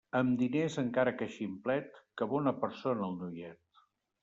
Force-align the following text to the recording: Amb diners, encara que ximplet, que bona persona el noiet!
Amb 0.19 0.31
diners, 0.37 0.77
encara 0.83 1.13
que 1.19 1.27
ximplet, 1.35 2.01
que 2.21 2.29
bona 2.33 2.55
persona 2.65 3.07
el 3.13 3.17
noiet! 3.21 3.87